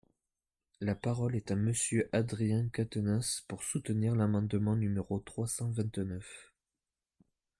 [0.79, 6.51] La parole est à Monsieur Adrien Quatennens, pour soutenir l’amendement numéro trois cent vingt-neuf.